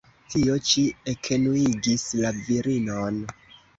[0.33, 3.21] Tio ĉi ekenuigis la virinon.